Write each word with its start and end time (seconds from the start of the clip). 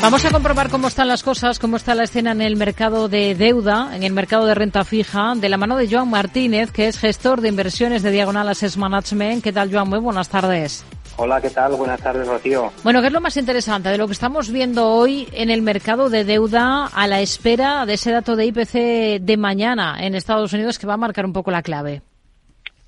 Vamos 0.00 0.24
a 0.24 0.30
comprobar 0.30 0.70
cómo 0.70 0.86
están 0.86 1.08
las 1.08 1.24
cosas, 1.24 1.58
cómo 1.58 1.76
está 1.76 1.94
la 1.94 2.04
escena 2.04 2.30
en 2.30 2.40
el 2.40 2.54
mercado 2.54 3.08
de 3.08 3.34
deuda, 3.34 3.96
en 3.96 4.04
el 4.04 4.12
mercado 4.12 4.46
de 4.46 4.54
renta 4.54 4.84
fija, 4.84 5.34
de 5.34 5.48
la 5.48 5.56
mano 5.56 5.76
de 5.76 5.88
Joan 5.90 6.08
Martínez, 6.08 6.70
que 6.70 6.86
es 6.86 6.98
gestor 6.98 7.40
de 7.40 7.48
inversiones 7.48 8.04
de 8.04 8.12
Diagonal 8.12 8.48
Assets 8.48 8.76
Management. 8.76 9.42
¿Qué 9.42 9.52
tal, 9.52 9.72
Joan? 9.72 9.88
Muy 9.88 9.98
buenas 9.98 10.28
tardes. 10.28 10.84
Hola, 11.16 11.40
¿qué 11.40 11.50
tal? 11.50 11.74
Buenas 11.74 12.00
tardes, 12.00 12.28
Rocío. 12.28 12.70
Bueno, 12.84 13.00
¿qué 13.00 13.08
es 13.08 13.12
lo 13.12 13.20
más 13.20 13.36
interesante 13.36 13.88
de 13.88 13.98
lo 13.98 14.06
que 14.06 14.12
estamos 14.12 14.52
viendo 14.52 14.86
hoy 14.88 15.28
en 15.32 15.50
el 15.50 15.62
mercado 15.62 16.08
de 16.08 16.24
deuda 16.24 16.86
a 16.86 17.06
la 17.08 17.20
espera 17.20 17.84
de 17.84 17.94
ese 17.94 18.12
dato 18.12 18.36
de 18.36 18.46
IPC 18.46 19.20
de 19.20 19.36
mañana 19.36 19.96
en 19.98 20.14
Estados 20.14 20.52
Unidos 20.52 20.78
que 20.78 20.86
va 20.86 20.94
a 20.94 20.98
marcar 20.98 21.26
un 21.26 21.32
poco 21.32 21.50
la 21.50 21.62
clave? 21.62 22.02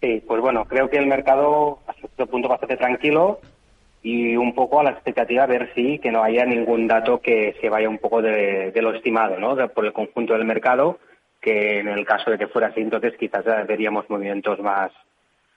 Sí, 0.00 0.22
pues 0.28 0.40
bueno, 0.40 0.64
creo 0.64 0.88
que 0.88 0.98
el 0.98 1.08
mercado 1.08 1.80
hasta 1.88 2.00
cierto 2.02 2.26
punto 2.28 2.48
bastante 2.48 2.76
tranquilo 2.76 3.40
y 4.02 4.36
un 4.36 4.54
poco 4.54 4.80
a 4.80 4.84
la 4.84 4.90
expectativa 4.90 5.46
ver 5.46 5.72
si 5.74 5.98
que 5.98 6.10
no 6.10 6.22
haya 6.22 6.44
ningún 6.44 6.86
dato 6.86 7.20
que 7.20 7.54
se 7.60 7.68
vaya 7.68 7.88
un 7.88 7.98
poco 7.98 8.22
de, 8.22 8.72
lo 8.76 8.94
estimado, 8.94 9.38
¿no? 9.38 9.56
por 9.68 9.84
el 9.84 9.92
conjunto 9.92 10.32
del 10.32 10.44
mercado, 10.44 10.98
que 11.40 11.78
en 11.80 11.88
el 11.88 12.04
caso 12.06 12.30
de 12.30 12.38
que 12.38 12.48
fuera 12.48 12.68
así, 12.68 12.80
entonces 12.80 13.14
quizás 13.18 13.44
veríamos 13.66 14.08
movimientos 14.08 14.58
más 14.60 14.90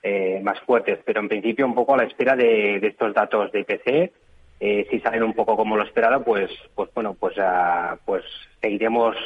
eh, 0.06 0.38
más 0.42 0.60
fuertes, 0.60 0.98
pero 1.06 1.20
en 1.20 1.30
principio 1.30 1.64
un 1.64 1.74
poco 1.74 1.94
a 1.94 1.96
la 1.96 2.04
espera 2.04 2.36
de, 2.36 2.76
estos 2.76 3.14
datos 3.14 3.50
de 3.52 3.60
IPC. 3.60 4.12
Eh, 4.60 4.86
si 4.90 5.00
salen 5.00 5.22
un 5.22 5.32
poco 5.32 5.56
como 5.56 5.78
lo 5.78 5.82
esperado, 5.82 6.22
pues 6.22 6.50
pues 6.74 6.90
bueno, 6.94 7.14
pues 7.14 7.36
uh, 7.38 7.96
pues 8.04 8.22
seguiremos 8.60 9.16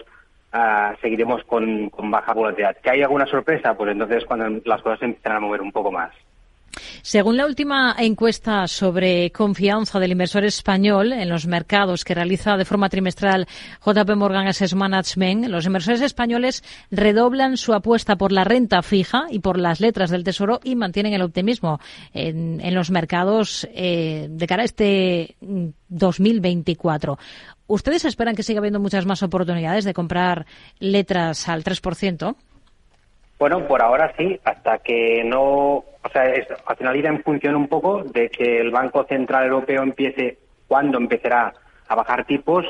uh, 0.55 0.97
seguiremos 1.03 1.43
con, 1.45 1.91
con 1.91 2.13
baja 2.13 2.33
volatilidad. 2.33 2.77
¿Que 2.77 2.91
hay 2.91 3.03
alguna 3.03 3.27
sorpresa? 3.27 3.77
Pues 3.77 3.91
entonces 3.91 4.25
cuando 4.25 4.61
las 4.65 4.81
cosas 4.81 5.03
empiezan 5.03 5.37
a 5.37 5.41
mover 5.41 5.63
un 5.63 5.73
poco 5.73 5.91
más. 5.91 6.15
Según 7.09 7.39
la 7.39 7.47
última 7.47 7.97
encuesta 7.99 8.69
sobre 8.69 9.31
confianza 9.31 9.99
del 9.99 10.13
inversor 10.13 10.45
español 10.45 11.15
en 11.15 11.31
los 11.31 11.47
mercados 11.47 12.05
que 12.05 12.15
realiza 12.15 12.59
de 12.59 12.67
forma 12.67 12.91
trimestral 12.91 13.47
JP 13.83 14.11
Morgan 14.15 14.47
Asset 14.47 14.75
Management, 14.75 15.47
los 15.47 15.65
inversores 15.65 16.03
españoles 16.03 16.63
redoblan 16.91 17.57
su 17.57 17.73
apuesta 17.73 18.17
por 18.17 18.31
la 18.31 18.45
renta 18.45 18.83
fija 18.83 19.23
y 19.31 19.39
por 19.39 19.59
las 19.59 19.81
letras 19.81 20.11
del 20.11 20.23
Tesoro 20.23 20.61
y 20.63 20.77
mantienen 20.77 21.15
el 21.15 21.23
optimismo 21.23 21.81
en, 22.13 22.75
los 22.75 22.91
mercados 22.91 23.67
eh, 23.73 24.27
de 24.29 24.47
cara 24.47 24.61
a 24.61 24.67
este 24.67 25.35
2024. 25.89 27.19
¿Ustedes 27.69 28.05
esperan 28.05 28.37
que 28.37 28.43
siga 28.43 28.59
habiendo 28.59 28.81
muchas 28.81 29.07
más 29.07 29.23
oportunidades 29.23 29.87
de 29.87 29.95
comprar 29.95 30.45
letras 30.79 31.49
al 31.49 31.65
3%? 31.65 32.37
Bueno, 33.39 33.67
por 33.67 33.81
ahora 33.81 34.13
sí, 34.19 34.39
hasta 34.45 34.79
que 34.81 35.23
no, 35.25 35.85
o 36.03 36.09
sea, 36.11 36.23
al 36.67 36.77
final 36.77 36.97
irá 36.97 37.11
en 37.11 37.23
función 37.23 37.57
un 37.57 37.69
poco 37.69 38.03
de 38.03 38.31
que 38.31 38.61
el 38.61 38.71
Banco 38.71 39.05
Central 39.05 39.47
Europeo 39.47 39.83
empiece, 39.83 40.39
cuándo 40.67 40.99
empezará 40.99 41.53
a 41.89 41.95
bajar 41.95 42.25
tipos 42.25 42.65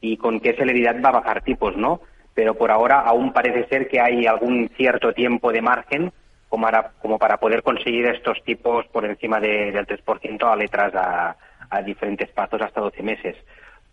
y 0.00 0.16
con 0.16 0.40
qué 0.40 0.54
celeridad 0.54 1.00
va 1.02 1.08
a 1.08 1.20
bajar 1.20 1.42
tipos, 1.42 1.76
¿no? 1.76 2.00
Pero 2.34 2.54
por 2.54 2.70
ahora 2.70 3.00
aún 3.00 3.32
parece 3.32 3.66
ser 3.68 3.88
que 3.88 4.00
hay 4.00 4.26
algún 4.26 4.68
cierto 4.76 5.12
tiempo 5.12 5.52
de 5.52 5.62
margen 5.62 6.12
como 6.48 6.66
para, 6.66 6.90
como 7.00 7.18
para 7.18 7.38
poder 7.38 7.62
conseguir 7.62 8.06
estos 8.06 8.42
tipos 8.44 8.86
por 8.88 9.04
encima 9.04 9.40
del 9.40 9.86
3% 9.86 10.52
a 10.52 10.56
letras 10.56 10.94
a, 10.94 11.36
a 11.70 11.82
diferentes 11.82 12.28
plazos 12.30 12.60
hasta 12.60 12.80
12 12.80 13.02
meses. 13.02 13.36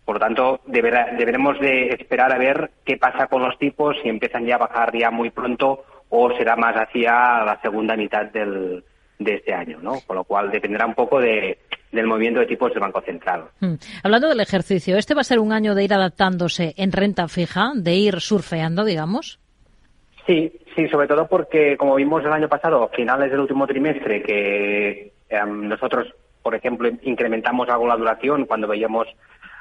Por 0.04 0.16
lo 0.16 0.20
tanto, 0.20 0.60
deberemos 0.66 1.60
de 1.60 1.88
esperar 1.90 2.32
a 2.32 2.38
ver 2.38 2.70
qué 2.84 2.96
pasa 2.96 3.28
con 3.28 3.42
los 3.42 3.56
tipos, 3.58 3.96
si 4.02 4.08
empiezan 4.08 4.44
ya 4.44 4.56
a 4.56 4.58
bajar 4.58 4.96
ya 4.96 5.10
muy 5.10 5.30
pronto 5.30 5.84
o 6.14 6.30
será 6.36 6.56
más 6.56 6.74
hacia 6.76 7.42
la 7.42 7.58
segunda 7.62 7.96
mitad 7.96 8.26
del, 8.26 8.84
de 9.18 9.34
este 9.36 9.54
año, 9.54 9.78
¿no? 9.80 9.94
Con 10.06 10.16
lo 10.16 10.24
cual 10.24 10.50
dependerá 10.50 10.84
un 10.84 10.94
poco 10.94 11.18
de, 11.18 11.58
del 11.90 12.06
movimiento 12.06 12.40
de 12.40 12.46
tipos 12.46 12.70
del 12.70 12.80
Banco 12.80 13.00
Central. 13.00 13.44
Hmm. 13.60 13.76
Hablando 14.04 14.28
del 14.28 14.40
ejercicio, 14.40 14.98
¿este 14.98 15.14
va 15.14 15.22
a 15.22 15.24
ser 15.24 15.38
un 15.38 15.52
año 15.52 15.74
de 15.74 15.84
ir 15.84 15.94
adaptándose 15.94 16.74
en 16.76 16.92
renta 16.92 17.28
fija, 17.28 17.72
de 17.74 17.94
ir 17.94 18.20
surfeando, 18.20 18.84
digamos? 18.84 19.40
Sí, 20.26 20.52
sí, 20.76 20.86
sobre 20.88 21.08
todo 21.08 21.26
porque, 21.26 21.78
como 21.78 21.94
vimos 21.94 22.22
el 22.26 22.32
año 22.32 22.48
pasado, 22.48 22.84
a 22.84 22.88
finales 22.90 23.30
del 23.30 23.40
último 23.40 23.66
trimestre, 23.66 24.22
que 24.22 25.14
em, 25.30 25.66
nosotros, 25.66 26.14
por 26.42 26.54
ejemplo, 26.54 26.90
incrementamos 27.04 27.70
algo 27.70 27.86
la 27.86 27.96
duración 27.96 28.44
cuando 28.44 28.68
veíamos 28.68 29.08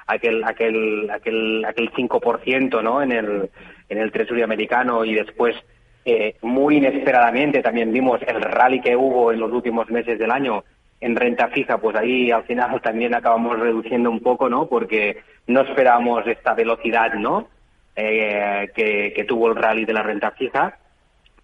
aquel 0.06 0.44
aquel 0.44 1.10
aquel 1.10 1.64
aquel 1.64 1.92
5% 1.92 2.84
¿no? 2.84 3.02
en 3.02 3.14
el 3.14 3.50
en 3.88 3.98
el 3.98 4.12
Treasury 4.12 4.42
americano 4.42 5.06
y 5.06 5.14
después 5.14 5.56
eh, 6.04 6.36
muy 6.42 6.78
inesperadamente 6.78 7.62
también 7.62 7.92
vimos 7.92 8.20
el 8.26 8.42
rally 8.42 8.82
que 8.82 8.96
hubo 8.96 9.32
en 9.32 9.40
los 9.40 9.52
últimos 9.52 9.90
meses 9.90 10.18
del 10.18 10.32
año 10.32 10.64
en 11.00 11.16
renta 11.16 11.48
fija, 11.50 11.80
pues 11.80 11.96
ahí 11.96 12.32
al 12.32 12.44
final 12.44 12.80
también 12.82 13.16
acabamos 13.16 13.60
reduciendo 13.60 14.10
un 14.10 14.20
poco, 14.20 14.50
¿no? 14.50 14.68
Porque 14.68 15.18
no 15.48 15.62
esperábamos 15.62 16.26
esta 16.28 16.54
velocidad, 16.54 17.14
¿no? 17.16 17.48
Eh, 17.96 18.70
que, 18.74 19.26
tuvo 19.28 19.50
el 19.50 19.56
rally 19.56 19.86
de 19.86 19.94
la 19.94 20.04
renta 20.04 20.32
fija, 20.32 20.78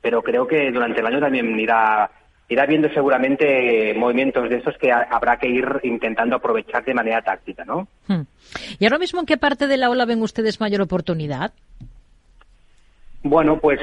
pero 0.01 0.21
creo 0.21 0.47
que 0.47 0.71
durante 0.71 1.01
el 1.01 1.07
año 1.07 1.19
también 1.19 1.59
irá 1.59 2.09
irá 2.49 2.65
viendo 2.65 2.87
seguramente 2.93 3.93
movimientos 3.95 4.49
de 4.49 4.57
esos 4.57 4.77
que 4.77 4.89
habrá 4.89 5.37
que 5.37 5.49
ir 5.49 5.65
intentando 5.83 6.37
aprovechar 6.37 6.85
de 6.85 6.93
manera 6.93 7.21
táctica, 7.21 7.65
¿no? 7.65 7.89
Hmm. 8.07 8.21
¿Y 8.79 8.85
ahora 8.85 8.99
mismo 8.99 9.19
en 9.19 9.25
qué 9.25 9.37
parte 9.37 9.67
de 9.67 9.75
la 9.75 9.89
ola 9.89 10.05
ven 10.05 10.21
ustedes 10.21 10.61
mayor 10.61 10.81
oportunidad? 10.81 11.51
Bueno, 13.23 13.59
pues 13.59 13.81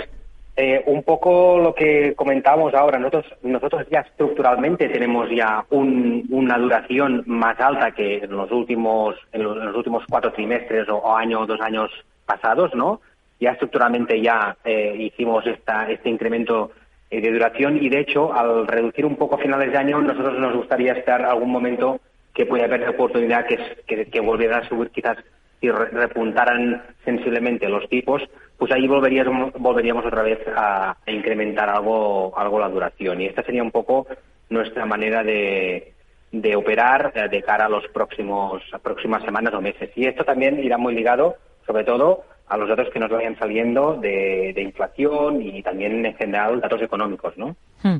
eh, 0.56 0.84
un 0.86 1.02
poco 1.02 1.58
lo 1.58 1.74
que 1.74 2.14
comentábamos 2.14 2.74
ahora, 2.74 2.98
nosotros, 2.98 3.26
nosotros 3.42 3.86
ya 3.90 4.00
estructuralmente 4.00 4.88
tenemos 4.88 5.28
ya 5.30 5.64
una 5.70 6.58
duración 6.58 7.24
más 7.26 7.58
alta 7.58 7.90
que 7.90 8.18
en 8.18 8.30
los 8.30 8.52
últimos, 8.52 9.16
en 9.32 9.42
los, 9.42 9.74
últimos 9.74 10.04
cuatro 10.08 10.32
trimestres 10.32 10.88
o, 10.88 11.16
año 11.16 11.40
o 11.40 11.46
dos 11.46 11.60
años 11.60 11.90
pasados, 12.24 12.72
¿no? 12.74 13.00
Ya 13.40 13.50
estructuralmente 13.50 14.20
ya 14.22 14.56
eh, 14.64 14.94
hicimos 14.96 15.44
esta, 15.44 15.90
este 15.90 16.08
incremento 16.08 16.70
eh, 17.10 17.20
de 17.20 17.32
duración 17.32 17.82
y 17.82 17.88
de 17.88 18.00
hecho 18.00 18.32
al 18.32 18.68
reducir 18.68 19.04
un 19.06 19.16
poco 19.16 19.34
a 19.34 19.38
finales 19.38 19.72
de 19.72 19.78
año 19.78 20.00
nosotros 20.00 20.38
nos 20.38 20.54
gustaría 20.54 20.92
estar 20.92 21.22
algún 21.22 21.50
momento 21.50 21.98
que 22.32 22.46
pueda 22.46 22.66
haber 22.66 22.88
oportunidad 22.88 23.44
que, 23.46 23.58
que, 23.86 24.06
que 24.06 24.20
volviera 24.20 24.58
a 24.58 24.68
subir 24.68 24.90
quizás 24.90 25.18
si 25.64 25.70
repuntaran 25.70 26.82
sensiblemente 27.04 27.68
los 27.70 27.88
tipos, 27.88 28.22
pues 28.58 28.70
ahí 28.72 28.86
volveríamos, 28.86 29.52
volveríamos 29.54 30.04
otra 30.04 30.22
vez 30.22 30.38
a, 30.54 30.96
incrementar 31.06 31.70
algo, 31.70 32.36
algo 32.36 32.60
la 32.60 32.68
duración. 32.68 33.20
Y 33.20 33.26
esta 33.26 33.42
sería 33.42 33.62
un 33.62 33.70
poco 33.70 34.06
nuestra 34.50 34.84
manera 34.84 35.22
de, 35.22 35.94
de 36.32 36.54
operar 36.54 37.12
eh, 37.14 37.28
de 37.30 37.42
cara 37.42 37.64
a 37.64 37.70
los 37.70 37.86
próximos 37.88 38.62
próximas 38.82 39.24
semanas 39.24 39.54
o 39.54 39.60
meses. 39.62 39.90
Y 39.96 40.06
esto 40.06 40.24
también 40.24 40.62
irá 40.62 40.76
muy 40.76 40.94
ligado, 40.94 41.36
sobre 41.66 41.84
todo, 41.84 42.24
a 42.46 42.58
los 42.58 42.68
datos 42.68 42.90
que 42.92 43.00
nos 43.00 43.10
vayan 43.10 43.38
saliendo 43.38 43.94
de, 43.94 44.52
de 44.54 44.62
inflación 44.62 45.40
y 45.40 45.62
también 45.62 46.04
en 46.04 46.14
general 46.14 46.60
datos 46.60 46.82
económicos, 46.82 47.38
¿no? 47.38 47.56
Hmm. 47.82 47.96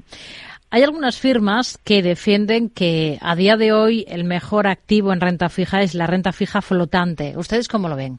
Hay 0.74 0.82
algunas 0.82 1.20
firmas 1.20 1.78
que 1.84 2.02
defienden 2.02 2.68
que 2.68 3.18
a 3.22 3.36
día 3.36 3.56
de 3.56 3.72
hoy 3.72 4.04
el 4.08 4.24
mejor 4.24 4.66
activo 4.66 5.12
en 5.12 5.20
renta 5.20 5.48
fija 5.48 5.82
es 5.82 5.94
la 5.94 6.08
renta 6.08 6.32
fija 6.32 6.62
flotante. 6.62 7.34
¿Ustedes 7.36 7.68
cómo 7.68 7.88
lo 7.88 7.94
ven? 7.94 8.18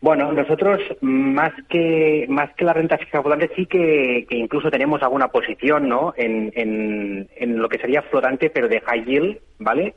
Bueno, 0.00 0.32
nosotros 0.32 0.80
más 1.00 1.52
que 1.68 2.26
más 2.28 2.52
que 2.56 2.64
la 2.64 2.72
renta 2.72 2.98
fija 2.98 3.22
flotante 3.22 3.52
sí 3.54 3.66
que, 3.66 4.26
incluso 4.30 4.68
tenemos 4.68 5.00
alguna 5.00 5.28
posición, 5.28 5.88
¿no? 5.88 6.12
En, 6.16 6.50
en, 6.56 7.56
lo 7.56 7.68
que 7.68 7.78
sería 7.78 8.02
flotante, 8.02 8.50
pero 8.50 8.66
de 8.66 8.80
high 8.80 9.04
yield, 9.04 9.38
¿vale? 9.60 9.94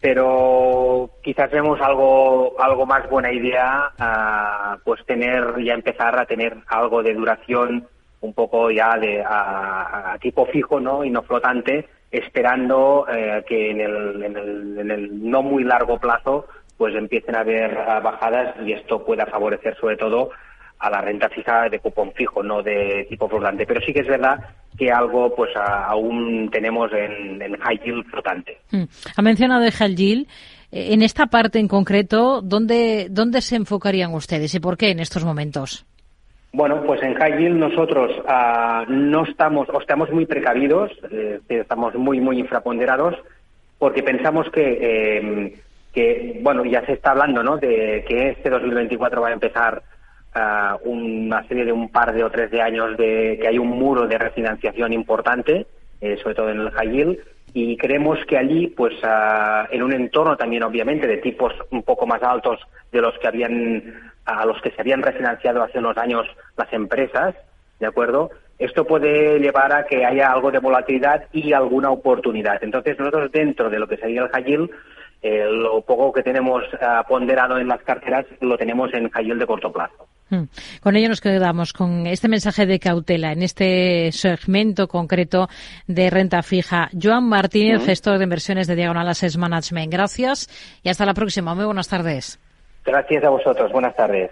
Pero 0.00 1.10
quizás 1.22 1.50
vemos 1.50 1.78
algo 1.82 2.58
algo 2.58 2.86
más 2.86 3.06
buena 3.10 3.30
idea, 3.30 3.90
ah, 3.98 4.78
pues 4.86 5.04
tener 5.04 5.62
ya 5.62 5.74
empezar 5.74 6.18
a 6.18 6.24
tener 6.24 6.56
algo 6.68 7.02
de 7.02 7.12
duración 7.12 7.86
un 8.26 8.34
poco 8.34 8.70
ya 8.70 8.98
de 8.98 9.22
a, 9.24 10.16
tipo 10.20 10.46
fijo 10.46 10.80
no 10.80 11.04
y 11.04 11.10
no 11.10 11.22
flotante 11.22 11.88
esperando 12.10 13.06
eh, 13.12 13.44
que 13.48 13.70
en 13.70 13.80
el, 13.80 14.22
en, 14.22 14.36
el, 14.36 14.78
en 14.78 14.90
el 14.90 15.30
no 15.30 15.42
muy 15.42 15.64
largo 15.64 15.98
plazo 15.98 16.46
pues 16.76 16.94
empiecen 16.94 17.36
a 17.36 17.40
haber 17.40 17.74
bajadas 18.02 18.54
y 18.64 18.72
esto 18.72 19.04
pueda 19.04 19.26
favorecer 19.26 19.76
sobre 19.80 19.96
todo 19.96 20.30
a 20.78 20.90
la 20.90 21.00
renta 21.00 21.28
fija 21.28 21.68
de 21.68 21.78
cupón 21.78 22.12
fijo, 22.12 22.42
no 22.42 22.62
de 22.62 23.06
tipo 23.08 23.28
flotante. 23.28 23.66
Pero 23.66 23.80
sí 23.80 23.92
que 23.92 24.00
es 24.00 24.06
verdad 24.06 24.38
que 24.76 24.90
algo 24.90 25.34
pues 25.34 25.50
aún 25.56 26.50
tenemos 26.52 26.90
en, 26.92 27.40
en, 27.40 27.56
high 27.58 27.80
yield 27.82 28.04
flotante. 28.10 28.58
Hmm. 28.70 28.84
Ha 29.16 29.22
mencionado 29.22 29.64
el 29.64 29.72
high 29.72 29.94
yield. 29.94 30.28
En 30.72 31.02
esta 31.02 31.26
parte 31.26 31.58
en 31.58 31.68
concreto, 31.68 32.42
¿dónde, 32.42 33.06
¿dónde 33.08 33.40
se 33.40 33.56
enfocarían 33.56 34.12
ustedes 34.12 34.54
y 34.54 34.60
por 34.60 34.76
qué 34.76 34.90
en 34.90 35.00
estos 35.00 35.24
momentos? 35.24 35.86
Bueno, 36.56 36.82
pues 36.84 37.02
en 37.02 37.12
High 37.12 37.36
Yield 37.36 37.58
nosotros 37.58 38.10
ah, 38.26 38.86
no 38.88 39.24
estamos, 39.24 39.68
o 39.68 39.78
estamos 39.78 40.10
muy 40.10 40.24
precavidos, 40.24 40.90
eh, 41.10 41.38
estamos 41.50 41.94
muy, 41.96 42.18
muy 42.18 42.38
infraponderados, 42.38 43.14
porque 43.78 44.02
pensamos 44.02 44.48
que, 44.48 45.18
em, 45.18 45.52
que, 45.92 46.40
bueno, 46.40 46.64
ya 46.64 46.82
se 46.86 46.94
está 46.94 47.10
hablando, 47.10 47.42
¿no?, 47.42 47.58
de 47.58 48.06
que 48.08 48.30
este 48.30 48.48
2024 48.48 49.20
va 49.20 49.28
a 49.28 49.32
empezar 49.34 49.82
ah, 50.34 50.78
una 50.84 51.46
serie 51.46 51.66
de 51.66 51.72
un 51.72 51.90
par 51.90 52.14
de 52.14 52.24
o 52.24 52.30
tres 52.30 52.50
de 52.50 52.62
años 52.62 52.96
de 52.96 53.36
que 53.38 53.48
hay 53.48 53.58
un 53.58 53.68
muro 53.68 54.06
de 54.06 54.16
refinanciación 54.16 54.94
importante, 54.94 55.66
eh, 56.00 56.16
sobre 56.22 56.36
todo 56.36 56.48
en 56.48 56.60
el 56.60 56.70
High 56.70 56.90
Yield, 56.90 57.18
y 57.58 57.74
creemos 57.78 58.18
que 58.28 58.36
allí, 58.36 58.66
pues 58.66 58.92
ah, 59.02 59.66
en 59.70 59.82
un 59.82 59.94
entorno 59.94 60.36
también 60.36 60.62
obviamente 60.62 61.06
de 61.06 61.16
tipos 61.16 61.54
un 61.70 61.82
poco 61.84 62.06
más 62.06 62.22
altos 62.22 62.60
de 62.92 63.00
los 63.00 63.18
que 63.18 63.28
habían 63.28 64.12
a 64.26 64.44
los 64.44 64.60
que 64.60 64.72
se 64.72 64.82
habían 64.82 65.02
refinanciado 65.02 65.62
hace 65.62 65.78
unos 65.78 65.96
años 65.96 66.26
las 66.58 66.70
empresas, 66.74 67.34
¿de 67.80 67.86
acuerdo? 67.86 68.28
Esto 68.58 68.84
puede 68.84 69.38
llevar 69.38 69.72
a 69.72 69.86
que 69.86 70.04
haya 70.04 70.32
algo 70.32 70.50
de 70.50 70.58
volatilidad 70.58 71.28
y 71.32 71.54
alguna 71.54 71.90
oportunidad. 71.90 72.62
Entonces, 72.62 72.98
nosotros 72.98 73.32
dentro 73.32 73.70
de 73.70 73.78
lo 73.78 73.88
que 73.88 73.96
sería 73.96 74.24
el 74.24 74.28
high 74.28 74.68
eh, 75.22 75.46
lo 75.50 75.80
poco 75.80 76.12
que 76.12 76.22
tenemos 76.22 76.62
ah, 76.82 77.06
ponderado 77.08 77.56
en 77.56 77.68
las 77.68 77.80
carteras 77.84 78.26
lo 78.42 78.58
tenemos 78.58 78.92
en 78.92 79.08
high 79.08 79.32
de 79.32 79.46
corto 79.46 79.72
plazo. 79.72 80.05
Hmm. 80.28 80.44
Con 80.80 80.96
ello 80.96 81.08
nos 81.08 81.20
quedamos 81.20 81.72
con 81.72 82.06
este 82.06 82.28
mensaje 82.28 82.66
de 82.66 82.80
cautela 82.80 83.32
en 83.32 83.42
este 83.42 84.10
segmento 84.10 84.88
concreto 84.88 85.48
de 85.86 86.10
renta 86.10 86.42
fija. 86.42 86.88
Joan 87.00 87.28
Martínez, 87.28 87.84
gestor 87.84 88.18
de 88.18 88.24
inversiones 88.24 88.66
de 88.66 88.74
Diagonal 88.74 89.08
Assets 89.08 89.36
Management. 89.36 89.92
Gracias 89.92 90.48
y 90.82 90.88
hasta 90.88 91.06
la 91.06 91.14
próxima. 91.14 91.54
Muy 91.54 91.64
buenas 91.64 91.88
tardes. 91.88 92.40
Gracias 92.84 93.24
a 93.24 93.30
vosotros. 93.30 93.70
Buenas 93.72 93.94
tardes. 93.94 94.30